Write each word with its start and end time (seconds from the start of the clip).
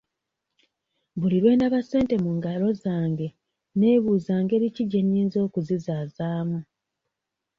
Buli 1.19 1.37
lwe 1.43 1.51
ndaba 1.57 1.79
ssente 1.81 2.15
mu 2.23 2.31
ngalo 2.37 2.67
zange 2.83 3.27
neebuuza 3.77 4.35
ngeri 4.43 4.67
ki 4.75 4.83
gye 4.91 5.01
nnyinza 5.03 5.37
okuzizaazaamu? 5.47 6.59